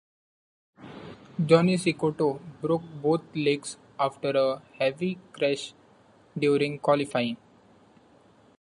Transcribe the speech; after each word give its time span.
Johnny 1.45 1.75
Cecotto 1.77 2.41
broke 2.59 2.81
both 3.03 3.21
legs 3.35 3.77
after 3.99 4.29
a 4.29 4.59
heavy 4.79 5.19
crash 5.31 5.75
during 6.35 6.79
qualifying. 6.79 7.37